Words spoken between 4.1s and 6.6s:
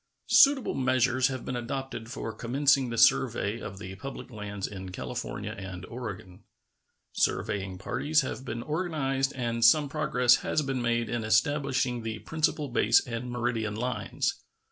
lands in California and Oregon.